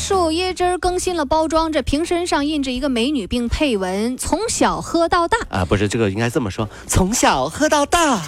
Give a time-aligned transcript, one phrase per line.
[0.00, 8.20] 树椰汁儿更新了包装，这瓶身上印着一个美女，并配文“从小喝到大啊，不是这个应该这么说，从小喝到大，”，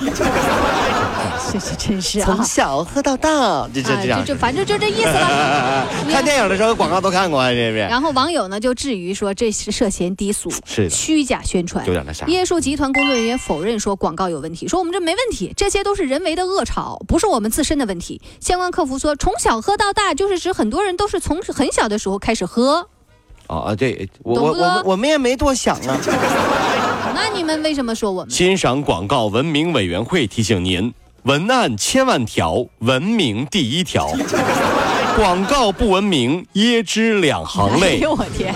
[1.50, 2.26] 这是真是啊！
[2.26, 4.34] 从小喝到大，这这啊这样就。
[4.34, 5.88] 反正就这意思了。
[6.12, 18.20] 看电影的时候广告都看过啊，这边然后网友呢就质疑说这是涉嫌低俗、是虚假宣传，有点那啥椰树集团工作人员否认说广告有问题，说我们这没问题，这些都是人为的恶炒，不是我们自身的问题。
[18.40, 22.86] 相关客服说，从小喝到大，就是指很多人都是从很小的时候开始喝。
[23.46, 25.98] 啊啊，对我我我们我们也没多想啊。
[27.14, 28.30] 那你们为什么说我们？
[28.30, 30.94] 欣赏广告文明委员会提醒您：
[31.24, 34.10] 文案千万条，文明第一条。
[35.14, 38.00] 广告不文明，椰汁两行泪哎。
[38.00, 38.54] 呦我天！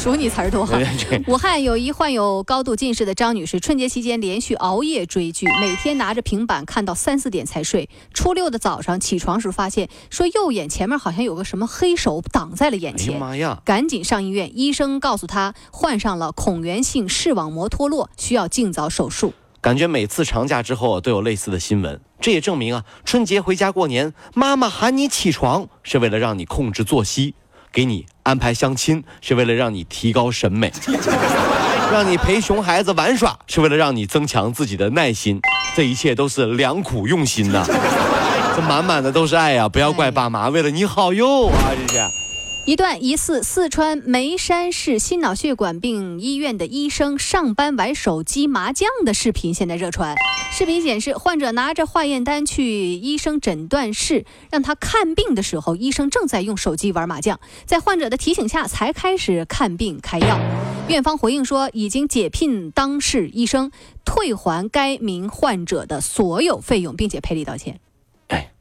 [0.00, 0.66] 数你词儿多。
[1.28, 7.86] 武汉有一患有高度近视的张女士，春节期间连续熬夜追剧，每天拿着平板看到三四点才睡。
[8.14, 13.60] 初六的早上起床时，发现说右眼前面好像有个什么黑手挡在了眼哎呀前，妈呀！
[13.62, 14.50] 赶紧上医院。
[14.58, 19.34] 医生告诉她患上了孔源性视网膜脱落，需要尽早手术。
[19.60, 27.34] 感觉每次长假之后都有类似的新闻，这也证明啊，春节回家过年，妈妈喊你起床是为了让你控制作息，
[27.72, 30.72] 给你安排相亲是为了让你提高审美，
[31.92, 35.40] 让你陪熊孩子玩耍是为了让你增强自己的耐心，
[35.76, 37.64] 这一切都是良苦用心呐、
[38.56, 42.19] 这满满的都是爱呀、不要怪爸妈，为了你好哟啊，这是。
[42.66, 50.14] 一段疑似四川眉山市心脑血管病医院的医生上班玩手机麻将的视频现在热传。
[50.52, 60.38] 视频显示，患者拿着化验单去医生诊断室让他看病的时候，医生正在用手机玩麻将，在患者的提醒下才开始看病开药。
[60.88, 63.72] 院方回应说，已经解聘当事医生，
[64.04, 67.80] 退还该名患者的所有费用，并且赔礼道歉。
[68.28, 68.52] 哎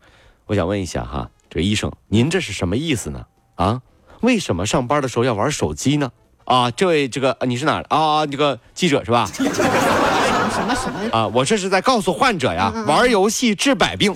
[0.46, 3.26] 我想问一下哈，这个医生，您这是什么意思呢？
[3.56, 3.82] 啊，
[4.22, 6.12] 为什么上班的时候要玩手机呢？
[6.46, 8.26] 啊，这位这个呃你是哪啊？
[8.26, 9.30] 这个记者是吧？
[9.32, 11.00] 什么什么？
[11.12, 14.14] 啊，我这是在告诉患者呀，玩游戏治百病。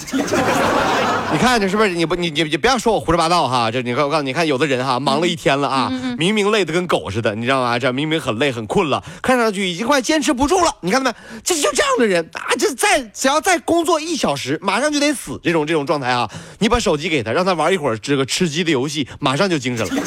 [1.33, 1.89] 你看这是不是？
[1.89, 3.71] 你不你你你不要说我胡说八道哈！
[3.71, 7.77] 这你看我告诉你，你看有的人哈，忙了一天了啊，明明累得跟狗似的，你知道吗？
[7.79, 10.75] 这明明很累很困了，看上去已经快坚持不住了。
[10.81, 11.17] 你看到没？
[11.43, 15.39] 这就这样的人啊，这再只要再工作一小时，马上就得死。
[15.43, 16.29] 这种这种状态啊，
[16.59, 19.91] 你把手机给他，让他玩一会儿这个吃鸡的游戏，马上就精神了，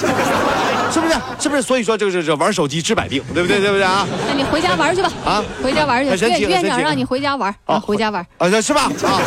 [0.93, 1.15] 是不是？
[1.41, 1.63] 是不是？
[1.63, 3.61] 所以说这个这这玩手机治百病，对不对？
[3.61, 4.07] 对不对啊？
[4.29, 5.11] 那你回家玩去吧。
[5.25, 6.47] 啊，回家玩去。
[6.47, 8.25] 院长让你回家玩啊啊，回家玩。
[8.39, 8.83] 啊，是吧？
[9.03, 9.21] 啊，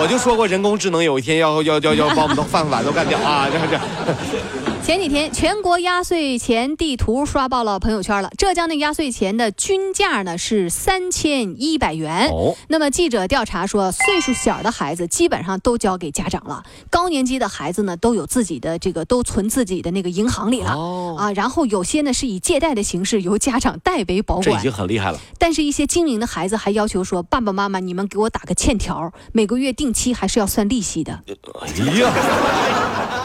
[0.00, 3.48] 我就说过人工智能有一天要要要要把我们的饭碗都干掉啊！
[3.50, 3.78] 这这，
[4.84, 8.30] 前几天，全国压岁钱地图刷爆了朋友圈了。
[8.38, 12.28] 浙江的压岁钱的均价呢是三千一百元。
[12.28, 20.72] 哦那么记者调查说，岁数小的孩子基本上都交给家长了，高年级的孩子呢都有自己的这个都存自己的那个银行里了。
[20.72, 25.20] 哦，啊，然后有些呢是以借贷的形式由家长代为保管这已经，很厉害了。
[25.38, 31.12] 但是一些精明的孩子还要求说，爸爸妈妈你们给我打个欠条，每个月定期还是要算利息的。
[31.60, 31.68] 哎
[31.98, 32.10] 呀，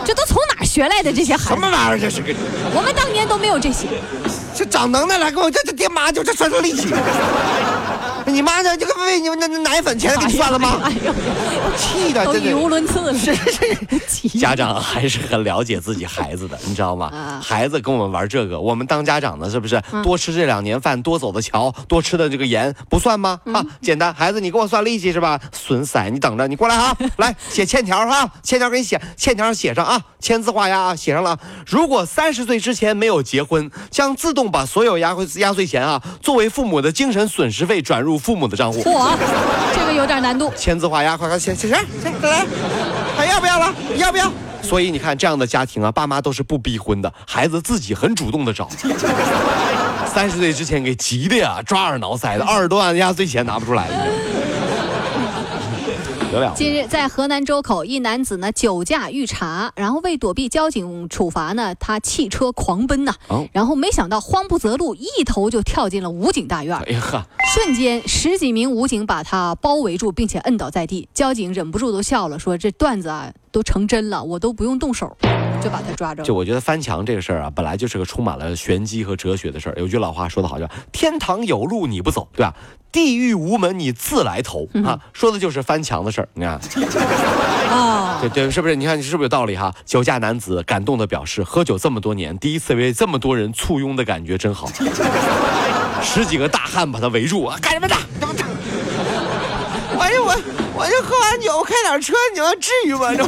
[0.06, 1.50] 这都从哪儿学来的这些孩子？
[1.50, 2.00] 什么玩意儿？
[2.00, 2.34] 这是个，
[2.74, 3.88] 我们当年都没有这些。
[4.56, 6.88] 这长能耐了，给我这这爹妈就这算上力气。
[8.28, 8.76] 你妈呢？
[8.78, 10.82] 这个为你们那那奶粉钱给你算了吗？
[10.84, 11.14] 哎呦，
[11.78, 12.50] 气的，都真的。
[12.50, 13.14] 语无伦次了。
[13.14, 17.08] 是是 家长还是很了解自己孩子的，你知道吗？
[17.08, 23.40] 啊孩子跟我们玩这个，我们当家长的，是不是多吃这两年饭，多走的桥，多吃的这个盐，不算吗？
[23.54, 25.40] 啊，简单，孩子，你给我算利息是吧？
[25.52, 31.40] 损色，你等着，你过来啊，来写欠条哈，欠条给你写，欠条上写上啊，签字画押啊，写上了啊。
[31.68, 38.82] 如果三十岁之前没有结婚，将自动把所有压岁压岁钱啊，作为父母的精神损失费转入父母的账户。
[38.84, 39.12] 嚯，
[39.76, 40.52] 这个有点难度。
[40.56, 42.46] 签字画押，快快写写上，写来，
[43.16, 43.74] 还要不要了？
[43.98, 44.32] 要不要？
[44.62, 48.70] 所以你看，这样的家庭啊，爸妈都是不逼婚的，孩子自己很主动的找。
[50.06, 54.06] 三十岁之前给急的呀，抓耳挠腮的，二十多万压岁钱拿不出来了。
[56.34, 56.54] 得了。
[56.56, 66.76] 近日，在河南周口，一男子呢酒驾遇查，然后为躲避交警处罚呢，他弃车狂奔呐、哦然后没想到慌不择路，一头就跳进了武警大院。
[66.88, 71.08] 哎呀，瞬间，十几名武警把他包围住，并且摁倒在地。
[71.14, 75.16] 交警忍不住都笑了，说：“这段子啊都成真了，我都不用动手。”
[75.64, 76.24] 就把他抓着。
[76.24, 79.76] 就我觉得翻墙这个事儿啊，本来就是个充满了玄机和哲学的事儿。
[79.78, 82.54] 有句老话说得好，叫“天堂有路你不走”，对吧？
[82.92, 86.30] 地狱无门你自来投啊，说的就是翻墙的事儿。
[86.36, 86.60] 你看，
[87.70, 88.76] 啊， 对对，是不是？
[88.76, 89.74] 你看你是不是有道理哈？
[89.84, 94.70] 酒驾男子感动的表示，喝酒这么多年，第一次被这么多人簇拥的感觉真好。
[96.04, 97.96] 十几个大汉把他围住啊，干什么的？
[99.96, 100.36] 我这我
[100.76, 103.14] 我就喝完酒开点车，你们至于吗？
[103.16, 103.24] 这。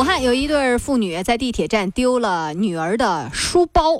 [0.00, 3.98] 武汉有一对父女在地铁站丢了女儿的书包。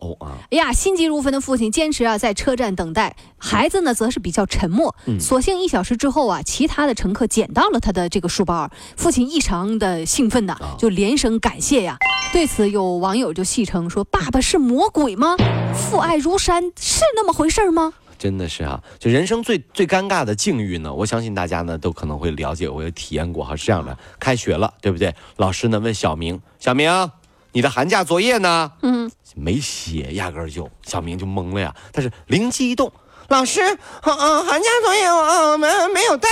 [0.50, 4.96] 哎呀，心急如焚的父亲坚持啊在车站等待，孩子呢则是比较沉默。
[5.20, 11.98] 所幸一小时之后啊，其他的乘客捡到了他的这个书包，父亲异常的兴奋呐，就连声感谢呀。
[12.32, 15.36] 对此，有网友就戏称说：“爸爸是魔鬼吗？
[15.74, 23.56] 父爱如山是那么回事吗？”真的是啊，就人生最最尴尬的境遇呢，我相信大家呢都可能会了解，我也体验过哈。
[23.56, 25.14] 是这样的，开学了，对不对？
[25.38, 27.10] 老师呢问小明，小明，
[27.52, 28.70] 你的寒假作业呢？
[28.82, 31.74] 嗯，没写，压根儿就小明就懵了呀。
[31.92, 32.92] 但是灵机一动。
[33.28, 33.60] 老师，
[34.02, 36.28] 嗯，寒假作业我没没有带。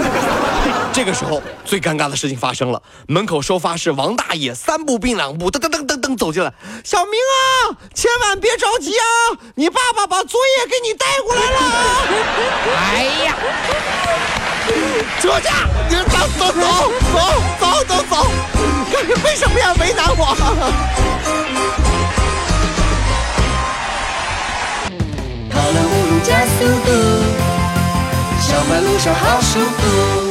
[0.92, 6.52] 这个时候最尴尬的事情发生了，门口收发室王大爷三步并两步，噔噔噔噔噔走进来。
[6.84, 9.04] 小明啊，千万别着急啊，
[9.54, 11.58] 你爸爸把作业给你带过来了。
[12.76, 13.36] 哎呀，
[15.20, 16.02] 车驾，你走
[16.38, 16.60] 走走
[17.14, 17.18] 走
[17.60, 18.26] 走走走，
[19.24, 21.59] 为什么要为难我？
[26.22, 26.90] 加速度，
[28.40, 30.29] 小马路上好舒服。